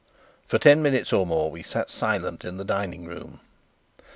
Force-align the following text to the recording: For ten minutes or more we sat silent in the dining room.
For 0.47 0.57
ten 0.57 0.81
minutes 0.81 1.13
or 1.13 1.27
more 1.27 1.51
we 1.51 1.61
sat 1.61 1.91
silent 1.91 2.43
in 2.43 2.57
the 2.57 2.65
dining 2.65 3.05
room. 3.05 3.39